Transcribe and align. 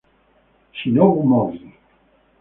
Shinobu 0.77 1.21
Mogi 1.29 1.67